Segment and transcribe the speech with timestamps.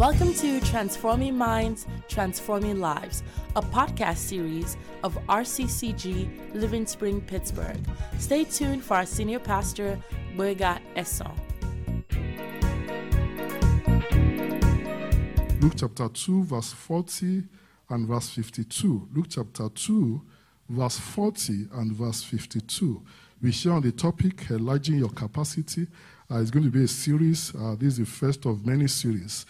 [0.00, 3.22] Welcome to Transforming Minds, Transforming Lives,
[3.54, 7.78] a podcast series of RCCG Living Spring, Pittsburgh.
[8.18, 10.02] Stay tuned for our senior pastor,
[10.34, 11.36] Gboyega Esan.
[15.60, 17.42] Luke chapter 2, verse 40
[17.90, 19.08] and verse 52.
[19.12, 20.22] Luke chapter 2,
[20.70, 23.02] verse 40 and verse 52.
[23.42, 25.88] We share on the topic, enlarging your capacity.
[26.30, 27.54] Uh, it's going to be a series.
[27.54, 29.44] Uh, this is the first of many series.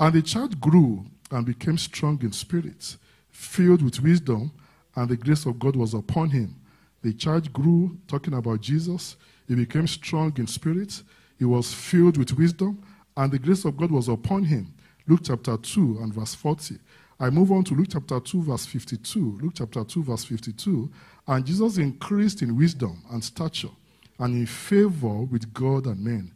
[0.00, 2.96] And the child grew and became strong in spirit,
[3.30, 4.52] filled with wisdom,
[4.96, 6.56] and the grace of God was upon him.
[7.02, 9.16] The child grew, talking about Jesus.
[9.46, 11.02] He became strong in spirit.
[11.38, 12.82] He was filled with wisdom,
[13.16, 14.72] and the grace of God was upon him.
[15.06, 16.78] Luke chapter 2 and verse 40.
[17.20, 19.38] I move on to Luke chapter 2, verse 52.
[19.42, 20.90] Luke chapter 2, verse 52.
[21.28, 23.68] And Jesus increased in wisdom and stature
[24.18, 26.32] and in favor with God and men.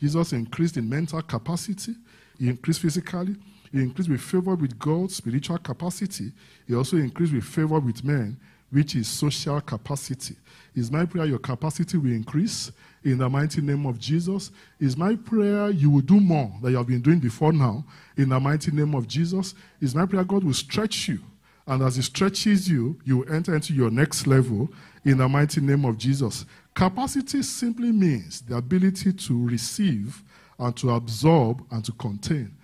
[0.00, 1.94] Jesus increased in mental capacity,
[2.40, 3.36] he increased physically,
[3.70, 6.32] he increased with favor with God, spiritual capacity.
[6.66, 8.38] He also increased with favor with men,
[8.70, 10.36] which is social capacity.
[10.74, 12.72] Is my prayer your capacity will increase
[13.04, 14.52] in the mighty name of Jesus?
[14.80, 17.84] Is my prayer you will do more than you have been doing before now
[18.16, 19.54] in the mighty name of Jesus?
[19.82, 21.20] Is my prayer God will stretch you?
[21.66, 24.70] And as He stretches you, you will enter into your next level
[25.04, 26.46] in the mighty name of Jesus.
[26.74, 30.22] Capacity simply means the ability to receive
[30.60, 32.54] and to absorb and to contain.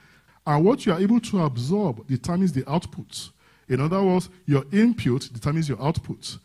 [0.46, 3.30] And what you are able to absorb determines the output.
[3.68, 6.38] In other words, your input determines your output.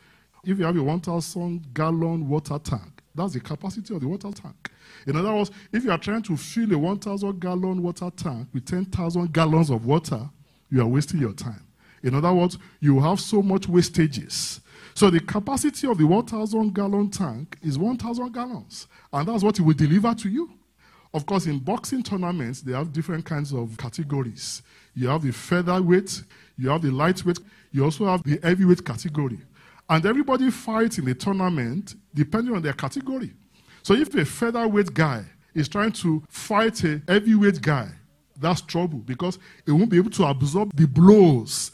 [0.43, 4.71] If you have a 1,000 gallon water tank, that's the capacity of the water tank.
[5.05, 8.65] In other words, if you are trying to fill a 1,000 gallon water tank with
[8.65, 10.29] 10,000 gallons of water,
[10.71, 11.63] you are wasting your time.
[12.01, 14.61] In other words, you have so much wastages.
[14.95, 19.61] So the capacity of the 1,000 gallon tank is 1,000 gallons, and that's what it
[19.61, 20.49] will deliver to you.
[21.13, 24.61] Of course, in boxing tournaments, they have different kinds of categories.
[24.95, 26.23] You have the featherweight,
[26.57, 27.39] you have the lightweight,
[27.71, 29.39] you also have the heavyweight category.
[29.89, 33.33] And everybody fights in the tournament depending on their category.
[33.83, 37.89] So if a featherweight guy is trying to fight a heavyweight guy,
[38.39, 41.71] that's trouble because he won't be able to absorb the blows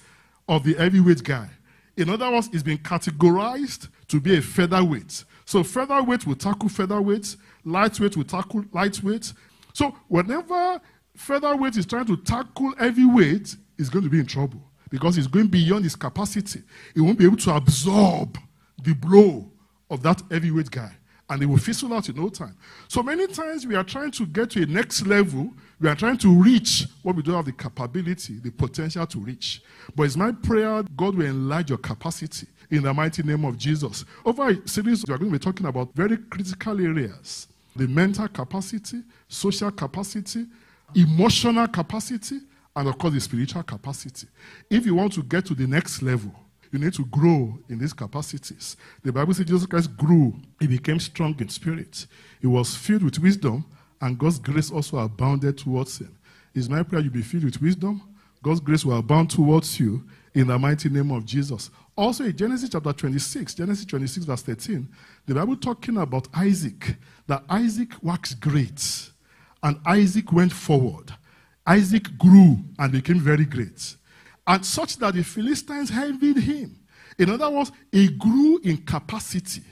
[0.50, 1.50] of the heavyweight guy.
[1.96, 5.24] In other words, it's been categorized to be a featherweight.
[5.46, 7.36] So featherweight will tackle featherweight,
[7.67, 9.33] lightweight will tackle lightweight.
[9.73, 10.81] So whenever
[11.16, 15.47] featherweight is trying to tackle heavyweight, he's going to be in trouble because he's going
[15.47, 16.63] beyond his capacity.
[16.94, 18.38] He won't be able to absorb
[18.81, 19.51] the blow
[19.89, 20.91] of that heavyweight guy.
[21.29, 22.56] And he will fizzle out in no time.
[22.88, 25.51] So many times we are trying to get to a next level.
[25.81, 29.61] We are trying to reach what we don't have the capability, the potential to reach.
[29.94, 34.06] But it's my prayer God will enlarge your capacity in the mighty name of Jesus.
[34.23, 38.27] Over a series, we are going to be talking about very critical areas the mental
[38.27, 40.45] capacity, social capacity,
[40.95, 42.39] emotional capacity,
[42.75, 44.27] and of course, the spiritual capacity.
[44.69, 46.31] If you want to get to the next level,
[46.71, 48.77] you need to grow in these capacities.
[49.03, 52.05] The Bible says Jesus Christ grew, he became strong in spirit,
[52.41, 53.65] he was filled with wisdom,
[54.01, 56.15] and God's grace also abounded towards him.
[56.53, 58.01] Is my prayer you be filled with wisdom?
[58.44, 60.03] God's grace will abound towards you
[60.38, 61.70] in the mighty name of Jesus.
[61.96, 64.88] Also, in Genesis chapter 26, Genesis 26, verse 13,
[65.25, 66.96] the Bible talking about Isaac,
[67.28, 69.09] that Isaac waxed great,
[69.64, 71.12] and Isaac went forward.
[71.66, 73.98] Isaac grew and became very great
[74.48, 76.80] and such that the Philistines envied him.
[77.19, 79.64] In other words, he grew in capacity.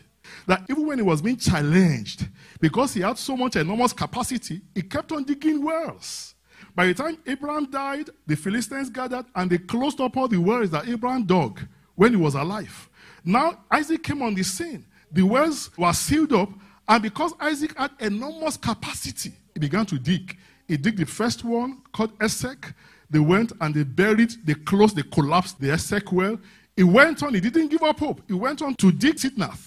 [0.47, 2.27] That even when he was being challenged,
[2.59, 6.34] because he had so much enormous capacity, he kept on digging wells.
[6.75, 10.71] By the time Abraham died, the Philistines gathered and they closed up all the wells
[10.71, 11.61] that Abraham dug
[11.95, 12.89] when he was alive.
[13.23, 14.85] Now Isaac came on the scene.
[15.11, 16.49] The wells were sealed up,
[16.87, 20.37] and because Isaac had enormous capacity, he began to dig.
[20.67, 22.73] He did the first one called Esek.
[23.09, 26.37] They went and they buried, they closed, they collapsed the Esek well.
[26.75, 28.21] He went on, he didn't give up hope.
[28.27, 29.57] He went on to dig Sitnah.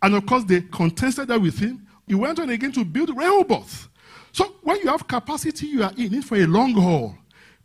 [0.00, 1.86] And of course, they contested that with him.
[2.06, 3.88] He went on again to build Rehoboth.
[4.32, 7.14] So when you have capacity, you are in it for a long haul.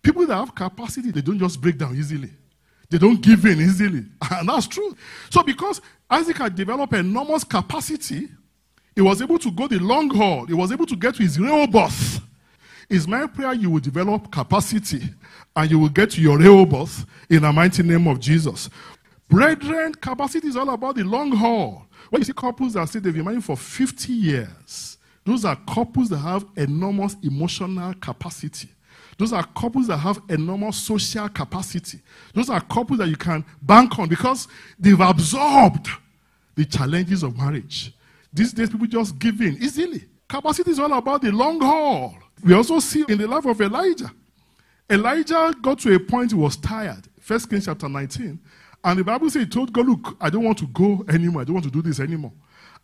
[0.01, 2.29] People that have capacity, they don't just break down easily.
[2.89, 4.05] They don't give in easily.
[4.31, 4.95] And that's true.
[5.29, 8.29] So because Isaac had developed enormous capacity,
[8.95, 10.45] he was able to go the long haul.
[10.45, 12.21] He was able to get to his Rehoboth.
[12.89, 15.01] It's my prayer you will develop capacity
[15.55, 18.69] and you will get to your Rehoboth in the mighty name of Jesus.
[19.29, 21.85] Brethren, capacity is all about the long haul.
[22.09, 24.96] When you see couples that say they've been married for 50 years,
[25.27, 28.69] those are couples that have enormous emotional capacity.
[29.17, 31.99] Those are couples that have enormous social capacity.
[32.33, 34.47] Those are couples that you can bank on because
[34.79, 35.89] they've absorbed
[36.55, 37.93] the challenges of marriage.
[38.31, 40.05] These days, people just give in easily.
[40.29, 42.15] Capacity is all about the long haul.
[42.41, 44.11] We also see in the life of Elijah.
[44.89, 47.05] Elijah got to a point he was tired.
[47.19, 48.39] First Kings chapter 19.
[48.81, 51.41] And the Bible says he told God, Look, I don't want to go anymore.
[51.41, 52.31] I don't want to do this anymore.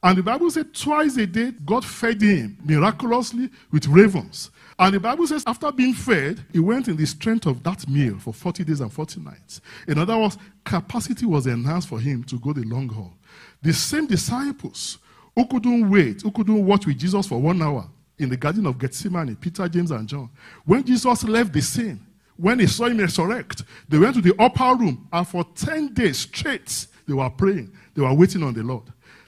[0.04, 4.52] And the Bible said twice a day, God fed him miraculously with ravens.
[4.78, 8.20] And the Bible says after being fed, he went in the strength of that meal
[8.20, 9.62] for 40 days and 40 nights.
[9.88, 13.14] In other words, capacity was enhanced for him to go the long haul.
[13.62, 14.98] The same disciples
[15.36, 17.88] who couldn't wait, who couldn't watch with Jesus for one hour
[18.20, 20.30] in the Garden of Gethsemane, Peter, James, and John,
[20.66, 24.76] when Jesus left the scene, when they saw him resurrect, they went to the upper
[24.76, 27.72] room and for 10 days straight, they were praying.
[27.94, 28.84] They were waiting on the Lord.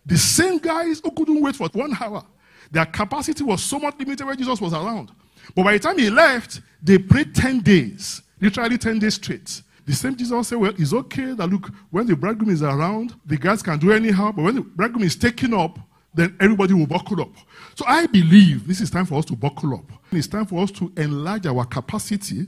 [0.06, 2.24] The same guys who couldn't wait for one hour,
[2.72, 5.12] their capacity was so much limited when Jesus was around.
[5.56, 9.62] But by the time he left, they prayed 10 days, literally 10 days straight.
[9.86, 13.38] The same Jesus said, Well, it's okay that look, when the bridegroom is around, the
[13.38, 15.78] guys can do anyhow, but when the bridegroom is taken up,
[16.14, 17.34] then everybody will buckle up.
[17.76, 19.92] So I believe this is time for us to buckle up.
[20.12, 22.48] It's time for us to enlarge our capacity.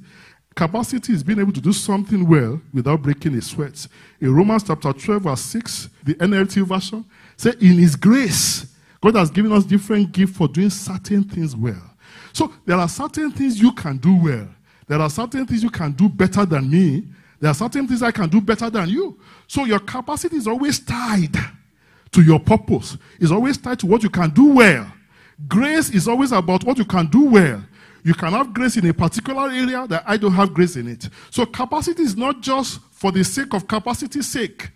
[0.55, 3.87] Capacity is being able to do something well without breaking a sweat.
[4.19, 7.05] In Romans chapter 12, verse 6, the NLT version,
[7.37, 8.65] say, In His grace,
[9.01, 11.81] God has given us different gifts for doing certain things well.
[12.33, 14.47] So there are certain things you can do well.
[14.87, 17.03] There are certain things you can do better than me.
[17.39, 19.19] There are certain things I can do better than you.
[19.47, 21.35] So your capacity is always tied
[22.11, 22.97] to your purpose.
[23.19, 24.91] It's always tied to what you can do well.
[25.47, 27.63] Grace is always about what you can do well.
[28.03, 31.09] You can have grace in a particular area that I don't have grace in it.
[31.29, 34.69] So capacity is not just for the sake of capacity's sake.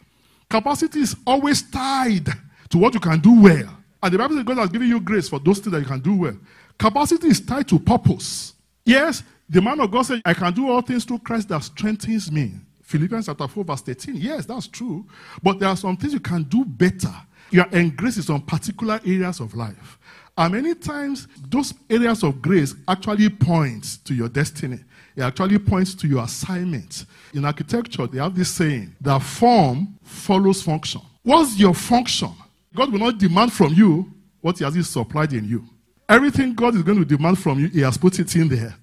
[0.49, 2.27] Capacity is always tied
[2.71, 3.77] to what you can do well.
[4.03, 5.99] And the Bible says God has given you grace for those things that you can
[5.99, 6.37] do well.
[6.77, 8.53] Capacity is tied to purpose.
[8.83, 12.31] Yes, the man of God said, I can do all things through Christ that strengthens
[12.31, 12.53] me.
[12.81, 14.15] Philippians chapter 4, verse 13.
[14.15, 15.05] Yes, that's true.
[15.43, 17.13] But there are some things you can do better.
[17.51, 19.99] You are in grace is on particular areas of life.
[20.37, 24.79] And many times, those areas of grace actually point to your destiny.
[25.15, 27.05] It actually points to your assignment.
[27.33, 31.01] In architecture, they have this saying that form follows function.
[31.23, 32.31] What's your function?
[32.73, 35.65] God will not demand from you what He has supplied in you.
[36.07, 38.75] Everything God is going to demand from you, He has put it in there.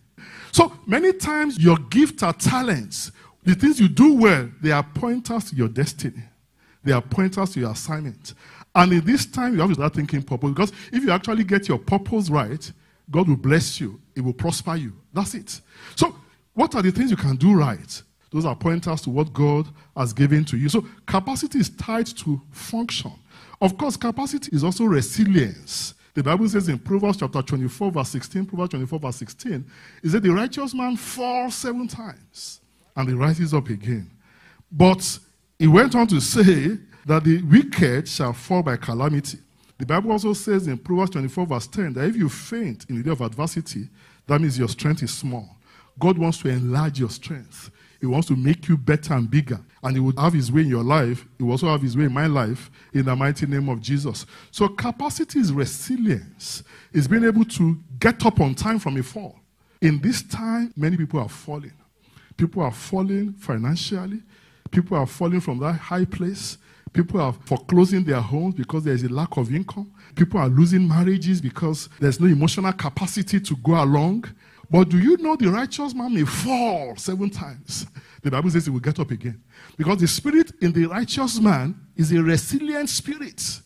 [0.52, 3.12] So many times, your gifts are talents.
[3.44, 6.22] The things you do well, they are pointers to your destiny,
[6.82, 8.34] they are pointers to your assignment.
[8.74, 10.50] And in this time, you have to start thinking purpose.
[10.50, 12.70] Because if you actually get your purpose right,
[13.10, 14.92] God will bless you, it will prosper you.
[15.12, 15.60] That's it.
[15.96, 16.14] So,
[16.54, 18.02] what are the things you can do right?
[18.30, 20.68] Those are pointers to what God has given to you.
[20.68, 23.12] So, capacity is tied to function.
[23.60, 25.94] Of course, capacity is also resilience.
[26.14, 29.64] The Bible says in Proverbs chapter 24, verse 16, Proverbs 24, verse 16,
[30.02, 32.60] is that the righteous man falls seven times
[32.96, 34.10] and he rises up again.
[34.70, 35.18] But
[35.58, 39.38] he went on to say that the wicked shall fall by calamity.
[39.78, 43.02] The Bible also says in Proverbs 24, verse 10, that if you faint in the
[43.02, 43.88] day of adversity,
[44.26, 45.56] that means your strength is small.
[45.98, 47.70] God wants to enlarge your strength.
[48.00, 49.60] He wants to make you better and bigger.
[49.82, 51.26] And He would have His way in your life.
[51.36, 54.26] He will also have His way in my life in the mighty name of Jesus.
[54.50, 56.62] So, capacity is resilience,
[56.92, 59.38] it's being able to get up on time from a fall.
[59.80, 61.72] In this time, many people are falling.
[62.36, 64.22] People are falling financially,
[64.70, 66.58] people are falling from that high place.
[66.92, 69.92] People are foreclosing their homes because there is a lack of income.
[70.14, 74.24] People are losing marriages because there's no emotional capacity to go along.
[74.70, 77.86] But do you know the righteous man may fall seven times?
[78.22, 79.42] The Bible says he will get up again.
[79.76, 83.60] Because the spirit in the righteous man is a resilient spirit.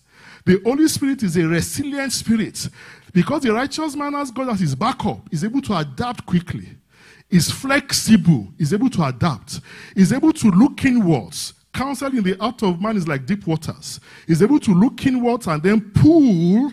[0.45, 2.69] The Holy Spirit is a resilient spirit.
[3.13, 6.69] Because the righteous man has God as his backup, is able to adapt quickly,
[7.31, 9.61] is flexible, is able to adapt,
[9.97, 11.55] is able to look inwards.
[11.73, 13.99] Counsel in the heart of man is like deep waters.
[14.29, 16.71] Is able to look inwards and then pull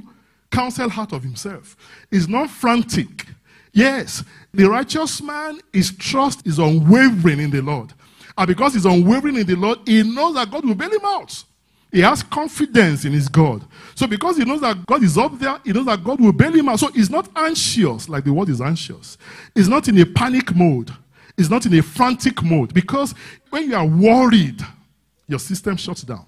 [0.51, 1.77] counsel out of himself.
[2.11, 3.25] Is not frantic
[3.71, 4.23] Yes,
[4.53, 7.93] the righteous man, his trust is unwavering in the Lord.
[8.37, 11.43] And because he's unwavering in the Lord, he knows that God will bail him out.
[11.91, 13.65] He has confidence in his God.
[13.95, 16.53] So because he knows that God is up there, he knows that God will bail
[16.53, 16.79] him out.
[16.79, 19.17] So he's not anxious like the world is anxious.
[19.55, 20.91] He's not in a panic mode.
[21.35, 22.73] He's not in a frantic mode.
[22.73, 23.15] Because
[23.49, 24.61] when you are worried,
[25.27, 26.25] your system shuts down.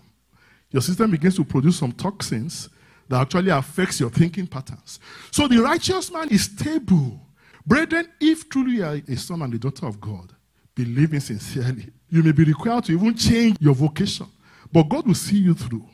[0.72, 2.70] Your system begins to produce some toxins
[3.08, 5.00] that actually affects your thinking patterns.
[5.30, 7.21] So the righteous man is stable.
[7.66, 10.34] Brethren, if truly you are a son and a daughter of God,
[10.76, 14.28] believing sincerely, you may be required to even change your vocation,
[14.72, 15.86] but God will see you through.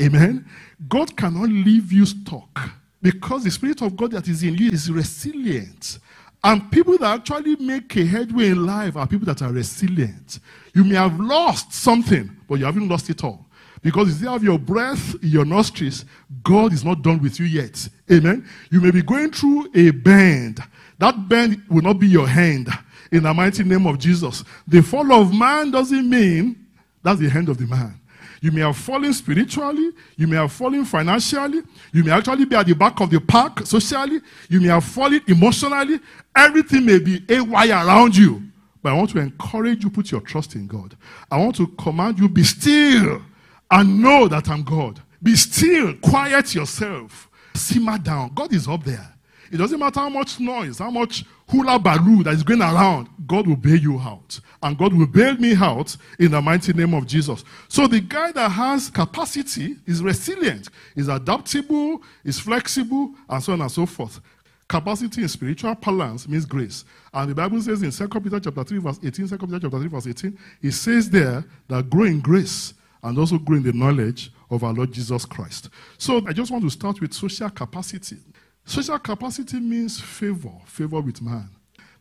[0.00, 0.44] Amen.
[0.88, 4.90] God cannot leave you stuck because the Spirit of God that is in you is
[4.90, 5.98] resilient.
[6.42, 10.40] And people that actually make a headway in life are people that are resilient.
[10.74, 13.46] You may have lost something, but you haven't lost it all.
[13.82, 16.04] Because you still have your breath in your nostrils,
[16.42, 17.88] God is not done with you yet.
[18.10, 18.48] Amen.
[18.70, 20.60] You may be going through a bend,
[20.98, 22.68] that bend will not be your hand.
[23.14, 24.42] in the mighty name of Jesus.
[24.66, 26.66] The fall of man doesn't mean
[27.02, 28.00] that's the end of the man.
[28.40, 32.66] You may have fallen spiritually, you may have fallen financially, you may actually be at
[32.66, 34.20] the back of the park socially,
[34.50, 36.00] you may have fallen emotionally.
[36.36, 38.42] Everything may be a wire around you.
[38.82, 40.94] But I want to encourage you, put your trust in God.
[41.30, 43.22] I want to command you, be still
[43.70, 45.00] and know that I'm God.
[45.22, 48.32] Be still, quiet yourself, simmer down.
[48.34, 49.14] God is up there.
[49.52, 53.46] It doesn't matter how much noise, how much hula baloo that is going around, God
[53.46, 54.40] will bail you out.
[54.62, 57.44] And God will bail me out in the mighty name of Jesus.
[57.68, 63.60] So the guy that has capacity is resilient, is adaptable, is flexible, and so on
[63.60, 64.20] and so forth.
[64.66, 66.84] Capacity in spiritual balance means grace.
[67.12, 69.88] And the Bible says in 2 Peter chapter 3, verse 18, 2 Peter chapter 3,
[69.88, 72.72] verse 18, it says there that grow in grace
[73.02, 75.68] and also grow in the knowledge of our Lord Jesus Christ.
[75.98, 78.16] So I just want to start with social capacity.
[78.64, 81.48] Social capacity means favor, favor with man.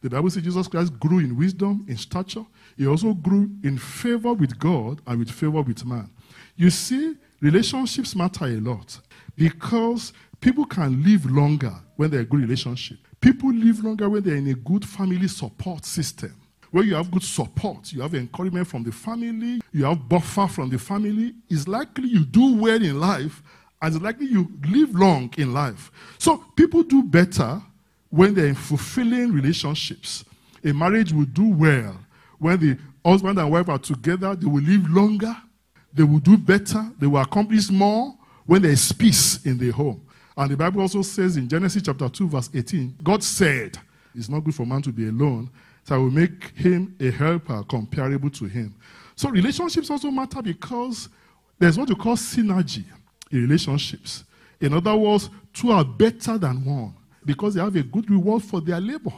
[0.02, 2.46] The Bible says Jesus Christ grew in wisdom, in stature.
[2.78, 6.10] He also grew in favor with God and with favor with man.
[6.56, 9.00] You see, relationships matter a lot
[9.36, 12.98] because people can live longer when they're in a good relationship.
[13.22, 16.36] People live longer when they're in a good family support system.
[16.72, 20.70] Where you have good support, you have encouragement from the family, you have buffer from
[20.70, 23.44] the family, it's likely you do well in life
[23.84, 25.92] and likely you live long in life.
[26.18, 27.62] So people do better
[28.10, 30.24] when they're in fulfilling relationships.
[30.64, 31.98] A marriage will do well
[32.40, 35.36] when the husband and wife are together, they will live longer,
[35.94, 40.02] they will do better, they will accomplish more when there is peace in the home.
[40.38, 43.78] And the Bible also says in Genesis chapter 2, verse 18, God said,
[44.16, 45.50] It's not good for man to be alone,
[45.84, 48.74] so I will make him a helper comparable to him.
[49.16, 51.10] So relationships also matter because
[51.60, 52.86] there's what you call synergy
[53.34, 54.24] in relationships.
[54.62, 56.94] In other words, two are better than one
[57.26, 59.12] because they have a good reward for their labor.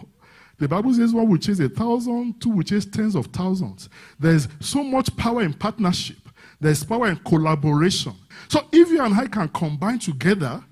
[0.57, 3.89] The Bible says one will chase a thousand, two will chase tens of thousands.
[4.19, 6.17] There's so much power in partnership,
[6.59, 8.13] there's power in collaboration.
[8.47, 10.63] So if you and I can combine together,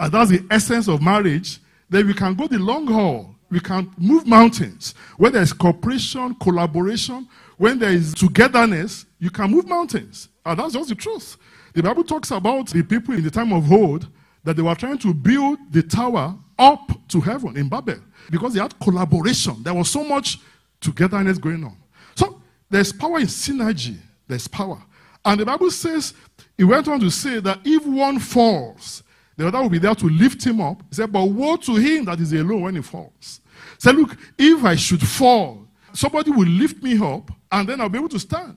[0.00, 1.60] and that's the essence of marriage,
[1.90, 3.34] then we can go the long haul.
[3.48, 4.94] We can move mountains.
[5.18, 10.28] When there's cooperation, collaboration, when there is togetherness, you can move mountains.
[10.44, 11.36] And that's just the truth.
[11.76, 14.08] The Bible talks about the people in the time of old
[14.44, 17.98] that they were trying to build the tower up to heaven in Babel
[18.30, 19.62] because they had collaboration.
[19.62, 20.38] There was so much
[20.80, 21.76] togetherness going on.
[22.14, 22.40] So
[22.70, 23.98] there's power in synergy.
[24.26, 24.82] There's power.
[25.22, 26.14] And the Bible says,
[26.56, 29.02] it went on to say that if one falls,
[29.36, 30.82] the other will be there to lift him up.
[30.88, 33.42] He said, But woe to him that is alone when he falls.
[33.74, 37.90] He said, Look, if I should fall, somebody will lift me up, and then I'll
[37.90, 38.56] be able to stand.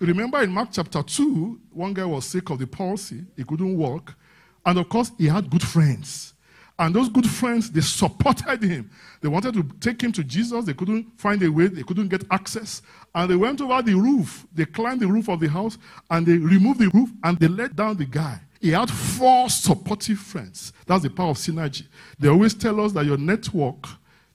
[0.00, 4.14] Remember in Mark chapter 2, one guy was sick of the palsy, he couldn't walk.
[4.64, 6.34] And of course, he had good friends.
[6.78, 8.90] And those good friends, they supported him.
[9.20, 10.64] They wanted to take him to Jesus.
[10.64, 12.82] They couldn't find a way, they couldn't get access.
[13.14, 14.46] And they went over the roof.
[14.54, 15.76] They climbed the roof of the house
[16.08, 18.40] and they removed the roof and they let down the guy.
[18.60, 20.72] He had four supportive friends.
[20.86, 21.86] That's the power of synergy.
[22.18, 23.86] They always tell us that your network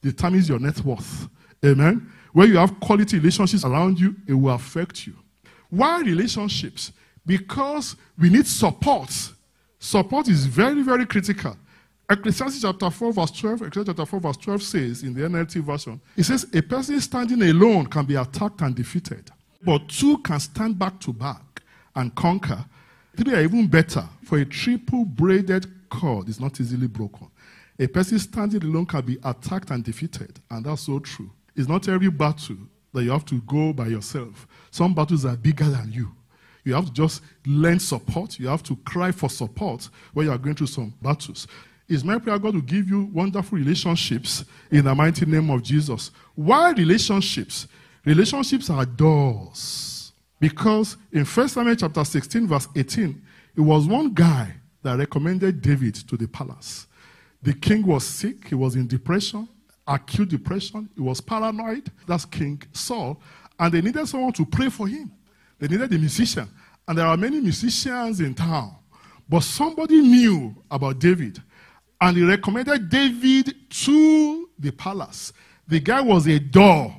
[0.02, 1.30] determines your net worth.
[1.64, 2.12] Amen.
[2.34, 5.16] Where you have quality relationships around you, it will affect you.
[5.74, 6.92] Why relationships?
[7.26, 9.10] Because we need support.
[9.80, 11.58] Support is very, very critical.
[12.08, 16.00] Ecclesiastes chapter 4, verse 12, Ecclesiastes chapter 4, verse 12 says in the NLT version,
[16.16, 19.32] it says, A person standing alone can be attacked and defeated,
[19.64, 21.64] but two can stand back to back
[21.96, 22.64] and conquer.
[23.18, 27.32] Three are even better, for a triple braided cord is not easily broken.
[27.80, 31.32] A person standing alone can be attacked and defeated, and that's so true.
[31.56, 32.58] It's not every battle
[32.94, 34.48] that you have to go by yourself.
[34.74, 36.12] Some battles are bigger than you.
[36.64, 38.40] You have to just lend support.
[38.40, 41.46] You have to cry for support when you are going through some battles.
[41.88, 46.10] It's my prayer God will give you wonderful relationships in the mighty name of Jesus.
[46.34, 47.68] Why relationships?
[48.04, 50.12] Relationships are doors.
[50.40, 53.22] Because in 1 Samuel chapter 16, verse 18,
[53.56, 56.88] it was one guy that recommended David to the palace.
[57.44, 59.48] The king was sick, he was in depression,
[59.88, 61.92] acute depression, he was paranoid.
[62.08, 63.22] That's King Saul.
[63.64, 65.10] And they needed someone to pray for him.
[65.58, 66.50] They needed a musician.
[66.86, 68.76] And there are many musicians in town.
[69.30, 71.42] But somebody knew about David.
[72.02, 75.32] And he recommended David to the palace.
[75.66, 76.94] The guy was a door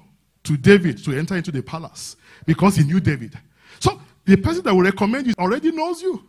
[0.45, 2.17] to David to enter into the palace
[2.47, 3.39] because he knew David.
[3.79, 6.25] So the person that will recommend you already knows you.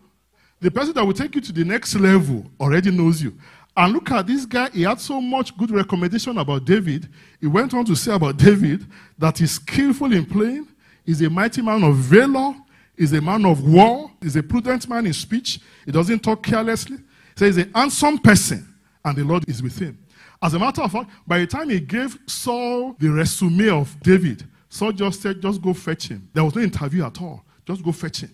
[0.60, 3.38] The person that will take you to the next level already knows you.
[3.78, 7.10] And look at this guy, he had so much good recommendation about David.
[7.42, 8.86] He went on to say about David
[9.18, 10.68] that he's skillful in playing,
[11.06, 12.56] he's a mighty man of valor,
[12.98, 16.98] he's a man of war, he's a prudent man in speech, he doesn't talk carelessly.
[17.36, 18.66] So he's a handsome person,
[19.04, 20.00] and the Lord is with him.
[20.42, 24.48] As a matter of fact, by the time he gave Saul the resume of David,
[24.70, 26.30] Saul just said, just go fetch him.
[26.34, 27.44] There was no interview at all.
[27.66, 28.34] Just go fetch him.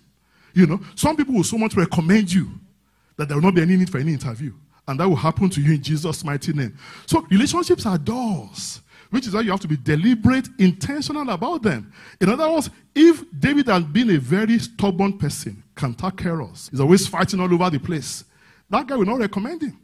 [0.54, 2.52] You know, some people will so much recommend you
[3.16, 4.54] that there will not be any need for any interview.
[4.92, 6.78] And that will happen to you in Jesus' mighty name.
[7.06, 11.94] So relationships are doors, which is why you have to be deliberate, intentional about them.
[12.20, 17.40] In other words, if David had been a very stubborn person, cantankerous, he's always fighting
[17.40, 18.26] all over the place,
[18.70, 19.80] that guy will not recommend him.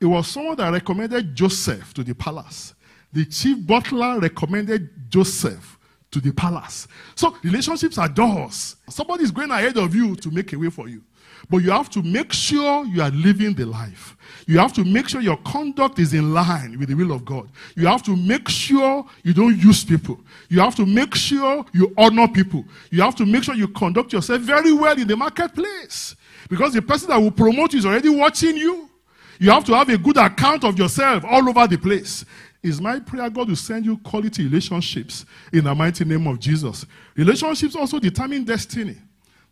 [0.00, 2.74] It was someone that recommended Joseph to the palace.
[3.12, 5.78] The chief butler recommended Joseph
[6.10, 6.88] to the palace.
[7.14, 8.74] So relationships are doors.
[8.88, 11.02] Somebody is going ahead of you to make a way for you.
[11.48, 14.16] But you have to make sure you are living the life.
[14.46, 17.48] You have to make sure your conduct is in line with the will of God.
[17.76, 20.20] You have to make sure you don't use people.
[20.48, 22.64] You have to make sure you honor people.
[22.90, 26.16] You have to make sure you conduct yourself very well in the marketplace.
[26.48, 28.90] Because the person that will promote you is already watching you.
[29.38, 32.24] You have to have a good account of yourself all over the place.
[32.62, 36.84] Is my prayer God will send you quality relationships in the mighty name of Jesus.
[37.16, 38.98] Relationships also determine destiny.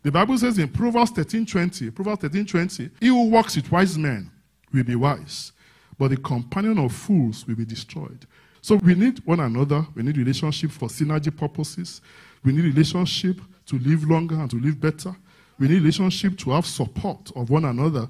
[0.01, 4.31] The Bible says in Proverbs 13:20, Proverbs 13:20, he who walks with wise men
[4.73, 5.51] will be wise,
[5.97, 8.25] but the companion of fools will be destroyed.
[8.61, 9.85] So we need one another.
[9.95, 12.01] We need relationship for synergy purposes.
[12.43, 15.15] We need relationship to live longer and to live better.
[15.57, 18.07] We need relationship to have support of one another.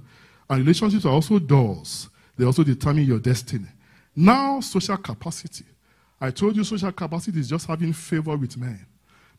[0.49, 2.09] And relationships are also doors.
[2.37, 3.67] They also determine your destiny.
[4.15, 5.65] Now, social capacity.
[6.21, 8.85] I told you social capacity is just having favor with men.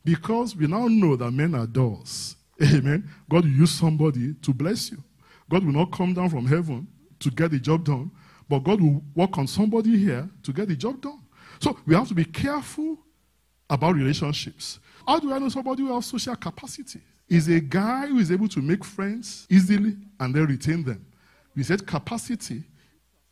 [0.04, 2.36] Because we now know that men are doors.
[2.62, 3.08] Amen.
[3.28, 5.02] God will use somebody to bless you.
[5.48, 6.86] God will not come down from heaven
[7.18, 8.10] to get the job done,
[8.48, 11.20] but God will work on somebody here to get the job done.
[11.60, 12.98] So we have to be careful
[13.68, 14.78] about relationships.
[15.06, 17.00] How do I know somebody who has social capacity?
[17.28, 21.06] Is a guy who is able to make friends easily and then retain them.
[21.54, 22.64] We said capacity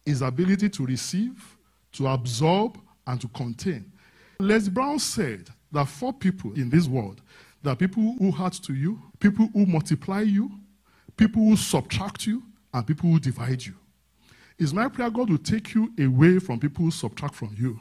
[0.06, 1.56] is ability to receive,
[1.92, 3.90] to absorb, and to contain.
[4.38, 7.20] Les Brown said that four people in this world
[7.62, 10.50] there are people who hurt to you, people who multiply you,
[11.16, 13.74] people who subtract you, and people who divide you.
[14.58, 17.78] Is my prayer God will take you away from people who subtract from you.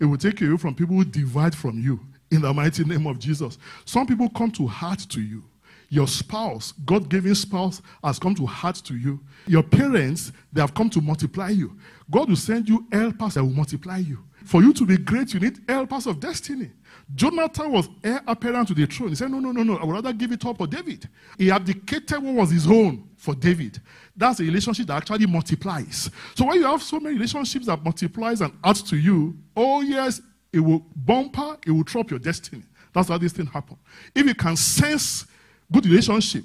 [0.00, 3.06] It will take you away from people who divide from you in the mighty name
[3.06, 3.58] of Jesus.
[3.84, 5.44] Some people come to heart to you.
[5.88, 9.20] Your spouse, God given spouse, has come to heart to you.
[9.46, 11.76] Your parents, they have come to multiply you.
[12.10, 14.18] God will send you helpers that will multiply you.
[14.44, 16.70] For you to be great, you need helpers of destiny.
[17.14, 19.10] Jonathan was heir apparent to the throne.
[19.10, 19.76] He said, No, no, no, no.
[19.76, 21.08] I would rather give it up for David.
[21.38, 23.80] He abdicated what was his own for David.
[24.16, 26.10] That's a relationship that actually multiplies.
[26.34, 30.20] So when you have so many relationships that multiplies and adds to you, oh yes,
[30.52, 32.64] it will bumper, it will drop your destiny.
[32.92, 33.76] That's how this thing happen.
[34.14, 35.26] If you can sense
[35.70, 36.44] good relationship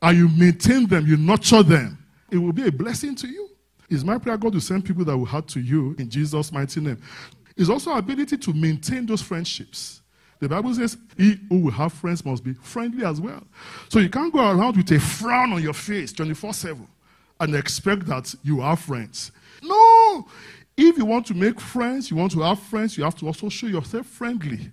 [0.00, 1.98] and you maintain them, you nurture them,
[2.30, 3.48] it will be a blessing to you.
[3.90, 6.80] It's my prayer God to send people that will add to you in Jesus' mighty
[6.80, 6.98] name
[7.56, 10.00] is also our ability to maintain those friendships.
[10.40, 13.44] The Bible says, He who will have friends must be friendly as well.
[13.88, 16.88] So you can't go around with a frown on your face 24 7
[17.40, 19.32] and expect that you have friends.
[19.62, 20.26] No!
[20.76, 23.48] If you want to make friends, you want to have friends, you have to also
[23.48, 24.70] show yourself friendly.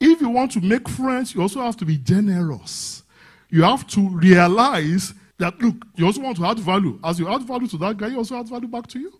[0.00, 3.02] If you want to make friends, you also have to be generous.
[3.48, 6.98] You have to realize that, look, you also want to add value.
[7.02, 9.12] As you add value to that guy, you also add value back to you.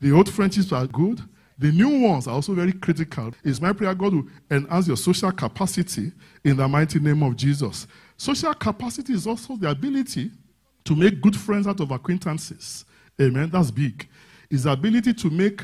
[0.00, 1.20] The old friendships are good.
[1.60, 3.34] The new ones are also very critical.
[3.44, 6.10] It's my prayer God will enhance your social capacity
[6.42, 7.86] in the mighty name of Jesus.
[8.16, 10.30] Social capacity is also the ability
[10.84, 12.86] to make good friends out of acquaintances.
[13.20, 13.50] Amen.
[13.50, 14.08] That's big.
[14.48, 15.60] Is the ability to make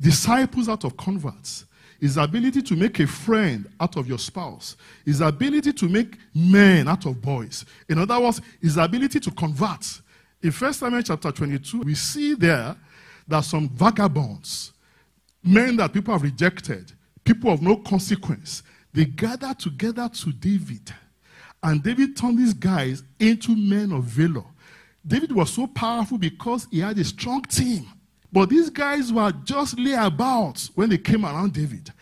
[0.00, 1.66] disciples out of converts.
[2.00, 4.78] Is the ability to make a friend out of your spouse.
[5.04, 7.66] Is the ability to make men out of boys.
[7.90, 10.00] In other words, is the ability to convert.
[10.42, 12.74] In 1 Samuel chapter 22, we see there
[13.28, 14.72] that some vagabonds
[15.46, 16.92] men that people have rejected,
[17.24, 20.92] people of no consequence, they gathered together to David.
[21.62, 24.44] And David turned these guys into men of valor.
[25.06, 27.86] David was so powerful because he had a strong team.
[28.32, 31.92] But these guys were just layabouts when they came around David.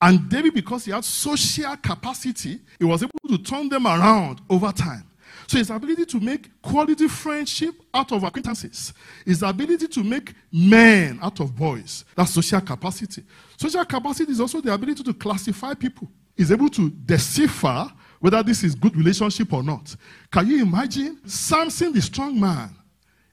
[0.00, 4.72] And David, because he had social capacity, he was able to turn them around over
[4.72, 5.04] time.
[5.46, 8.92] So his ability to make quality friendship out of acquaintances,
[9.24, 13.22] his ability to make men out of boys, that's social capacity.
[13.56, 16.08] Social capacity is also the ability to classify people.
[16.36, 19.94] He's able to decipher whether this is good relationship or not.
[20.30, 22.74] Can you imagine Samson, the strong man?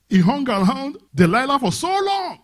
[0.08, 2.40] He hung around Delilah for so long.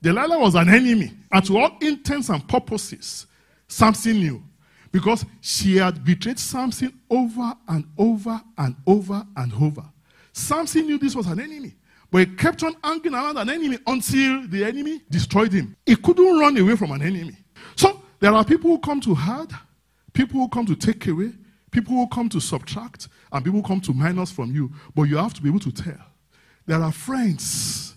[0.00, 3.26] Delilah was an enemy, and to all intents and purposes,
[3.66, 4.42] Samson knew
[4.90, 9.84] because she had betrayed Samson over and over and over and over.
[10.32, 11.74] Samson knew this was an enemy.
[12.10, 15.76] But he kept on hanging around an enemy until the enemy destroyed him.
[15.84, 17.36] He couldn't run away from an enemy.
[17.76, 19.52] So there are people who come to hurt,
[20.12, 21.32] people who come to take away,
[21.70, 24.72] people who come to subtract, and people who come to minus from you.
[24.94, 26.00] But you have to be able to tell.
[26.66, 27.96] There are friends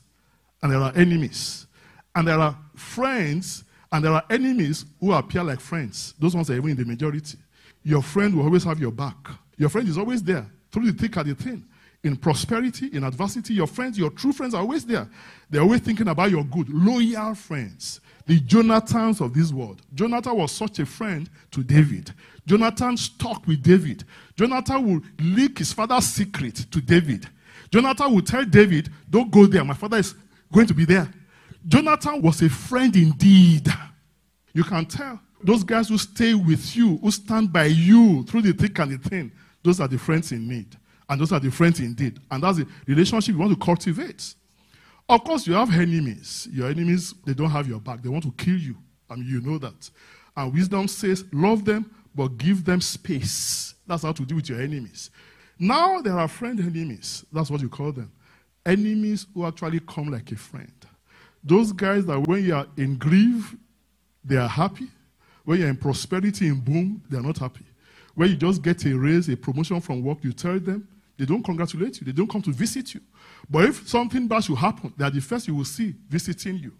[0.61, 1.67] and there are enemies.
[2.13, 6.13] And there are friends and there are enemies who appear like friends.
[6.19, 7.37] Those ones are even in the majority.
[7.83, 9.15] Your friend will always have your back.
[9.57, 11.65] Your friend is always there through the thick and the thin.
[12.03, 15.07] In prosperity, in adversity, your friends, your true friends are always there.
[15.49, 16.67] They're always thinking about your good.
[16.69, 17.99] Loyal friends.
[18.25, 19.81] The Jonathans of this world.
[19.93, 22.11] Jonathan was such a friend to David.
[22.47, 24.03] Jonathan stuck with David.
[24.35, 27.27] Jonathan would leak his father's secret to David.
[27.71, 29.63] Jonathan would tell David, Don't go there.
[29.63, 30.15] My father is
[30.51, 31.11] going to be there.
[31.67, 33.67] Jonathan was a friend indeed.
[34.53, 35.19] You can tell.
[35.43, 38.97] Those guys who stay with you, who stand by you through the thick and the
[39.09, 39.31] thin,
[39.63, 40.75] those are the friends in need.
[41.09, 42.19] And those are the friends indeed.
[42.29, 44.35] And that's the relationship you want to cultivate.
[45.09, 46.47] Of course, you have enemies.
[46.51, 48.01] Your enemies, they don't have your back.
[48.01, 48.77] They want to kill you.
[49.09, 49.89] I mean, you know that.
[50.37, 53.75] And wisdom says, love them, but give them space.
[53.85, 55.09] That's how to deal with your enemies.
[55.59, 57.25] Now there are friend enemies.
[57.31, 58.11] That's what you call them.
[58.65, 60.71] Enemies who actually come like a friend.
[61.43, 63.55] Those guys that when you are in grief,
[64.23, 64.87] they are happy.
[65.43, 67.65] When you're in prosperity, in boom, they are not happy.
[68.13, 71.43] When you just get a raise, a promotion from work, you tell them, they don't
[71.43, 72.05] congratulate you.
[72.05, 73.01] They don't come to visit you.
[73.49, 76.71] But if something bad should happen, they are the first you will see visiting you.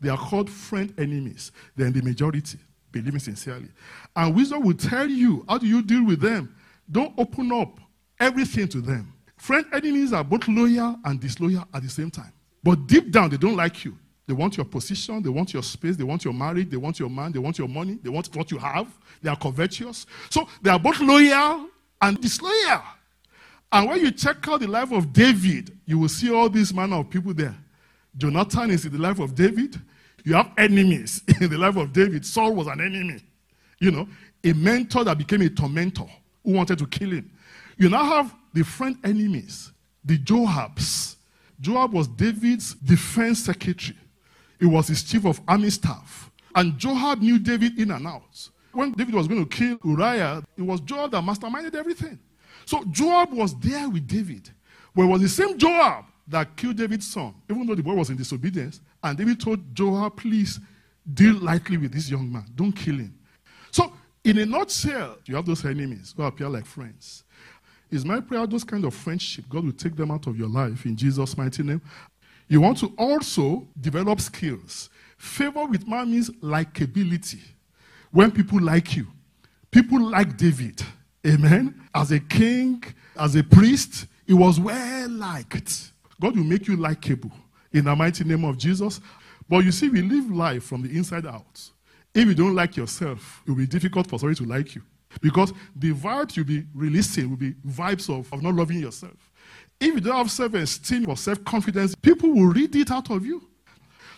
[0.00, 1.52] They are called friend enemies.
[1.76, 2.58] They're in the majority,
[2.92, 3.68] believe me sincerely.
[4.14, 6.54] And wisdom will tell you how do you deal with them.
[6.90, 7.78] Don't open up
[8.20, 9.12] everything to them.
[9.36, 12.32] Friend enemies are both loyal and disloyal at the same time.
[12.62, 13.96] But deep down, they don't like you.
[14.26, 17.10] They want your position, they want your space, they want your marriage, they want your
[17.10, 18.88] man, they want your money, they want what you have.
[19.22, 20.06] They are covetous.
[20.30, 21.68] So they are both loyal
[22.00, 22.82] and disloyal.
[23.70, 26.96] And when you check out the life of David, you will see all these manner
[26.96, 27.54] of people there.
[28.16, 29.80] Jonathan is in the life of David.
[30.24, 32.24] You have enemies in the life of David.
[32.24, 33.20] Saul was an enemy.
[33.80, 34.08] You know,
[34.42, 36.06] a mentor that became a tormentor
[36.44, 37.30] who wanted to kill him.
[37.76, 39.72] You now have the friend enemies,
[40.04, 41.16] the Joabs.
[41.60, 43.98] Joab was David's defense secretary.
[44.58, 46.30] He was his chief of army staff.
[46.54, 48.48] And Joab knew David in and out.
[48.72, 52.18] When David was going to kill Uriah, it was Joab that masterminded everything.
[52.66, 54.50] So Joab was there with David.
[54.94, 58.10] But it was the same Joab that killed David's son, even though the boy was
[58.10, 58.80] in disobedience.
[59.02, 60.58] And David told Joab, please
[61.12, 62.46] deal lightly with this young man.
[62.54, 63.18] Don't kill him.
[63.70, 67.24] So, in a nutshell, you have those enemies who appear like friends.
[67.90, 70.86] Is my prayer those kind of friendship, God will take them out of your life
[70.86, 71.82] in Jesus' mighty name.
[72.48, 74.90] You want to also develop skills.
[75.16, 77.40] Favor with man means likability.
[78.10, 79.06] When people like you,
[79.70, 80.82] people like David.
[81.26, 81.74] Amen.
[81.94, 82.84] As a king,
[83.18, 85.92] as a priest, he was well liked.
[86.20, 87.32] God will make you likable
[87.72, 89.00] in the mighty name of Jesus.
[89.48, 91.70] But you see, we live life from the inside out.
[92.14, 94.82] If you don't like yourself, it will be difficult for somebody to like you.
[95.20, 99.32] Because the vibes you'll be releasing will be vibes of, of not loving yourself.
[99.80, 103.24] If you don't have self esteem or self confidence, people will read it out of
[103.24, 103.48] you.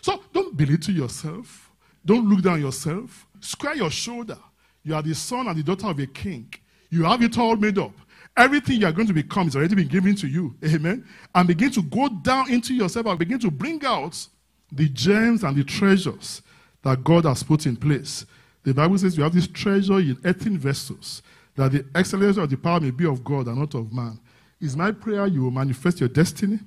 [0.02, 1.70] So don't belittle yourself.
[2.04, 3.26] Don't look down yourself.
[3.40, 4.38] Square your shoulder.
[4.84, 6.52] You are the son and the daughter of a king.
[6.90, 7.92] You have it all made up.
[8.36, 10.54] Everything you are going to become is already been given to you.
[10.64, 11.04] Amen.
[11.34, 14.26] And begin to go down into yourself and begin to bring out
[14.70, 16.42] the gems and the treasures
[16.82, 18.26] that God has put in place.
[18.62, 21.22] The Bible says you have this treasure in earthen vessels,
[21.54, 24.20] that the excellence of the power may be of God and not of man.
[24.58, 26.58] Is my prayer you will manifest your destiny.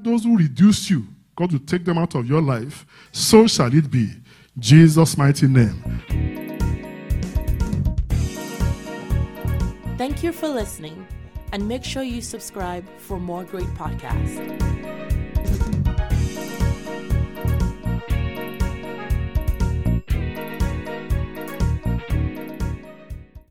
[0.00, 1.06] Those who reduce you,
[1.36, 2.84] God will take them out of your life.
[3.12, 4.10] So shall it be.
[4.58, 6.02] Jesus' mighty name.
[9.96, 11.06] Thank you for listening,
[11.52, 14.42] and make sure you subscribe for more great podcasts.